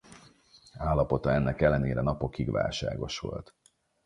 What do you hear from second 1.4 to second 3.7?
ellenére napokig válságos volt.